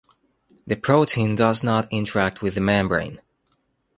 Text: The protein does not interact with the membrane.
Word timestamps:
The 0.65 0.75
protein 0.77 1.35
does 1.35 1.63
not 1.63 1.87
interact 1.93 2.41
with 2.41 2.55
the 2.55 2.59
membrane. 2.61 3.21